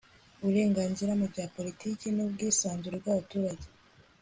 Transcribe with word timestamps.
uburenganzira 0.41 1.11
mu 1.19 1.25
bya 1.31 1.45
politiki 1.55 2.05
n'ubwisanzure 2.11 2.95
bw'abaturage 3.01 3.67